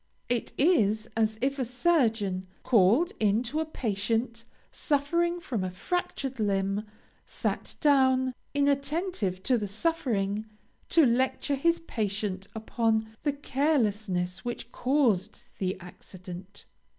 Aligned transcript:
It 0.29 0.51
is 0.57 1.07
as 1.15 1.37
if 1.43 1.59
a 1.59 1.63
surgeon, 1.63 2.47
called 2.63 3.13
in 3.19 3.43
to 3.43 3.59
a 3.59 3.65
patient 3.67 4.45
suffering 4.71 5.39
from 5.39 5.63
a 5.63 5.69
fractured 5.69 6.39
limb, 6.39 6.85
sat 7.23 7.75
down, 7.81 8.33
inattentive 8.55 9.43
to 9.43 9.59
the 9.59 9.67
suffering, 9.67 10.47
to 10.89 11.05
lecture 11.05 11.53
his 11.53 11.81
patient 11.81 12.47
upon 12.55 13.09
the 13.21 13.33
carelessness 13.33 14.43
which 14.43 14.71
caused 14.71 15.37
the 15.59 15.79
accident. 15.79 16.65